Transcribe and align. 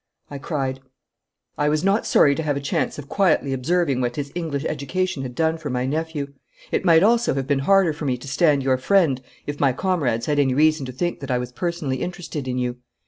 I 0.31 0.39
cried. 0.39 0.79
'I 1.59 1.69
was 1.69 1.83
not 1.83 2.07
sorry 2.07 2.33
to 2.33 2.41
have 2.41 2.57
a 2.57 2.59
chance 2.59 2.97
of 2.97 3.07
quietly 3.07 3.53
observing 3.53 4.01
what 4.01 4.15
his 4.15 4.31
English 4.33 4.65
education 4.65 5.21
had 5.21 5.35
done 5.35 5.59
for 5.59 5.69
my 5.69 5.85
nephew. 5.85 6.33
It 6.71 6.83
might 6.83 7.03
also 7.03 7.35
have 7.35 7.45
been 7.45 7.59
harder 7.69 7.93
for 7.93 8.05
me 8.05 8.17
to 8.17 8.27
stand 8.27 8.63
your 8.63 8.77
friend 8.79 9.21
if 9.45 9.59
my 9.59 9.73
comrades 9.73 10.25
had 10.25 10.39
any 10.39 10.55
reason 10.55 10.87
to 10.87 10.91
think 10.91 11.19
that 11.19 11.29
I 11.29 11.37
was 11.37 11.51
personally 11.51 11.97
interested 11.97 12.47
in 12.47 12.57
you. 12.57 12.77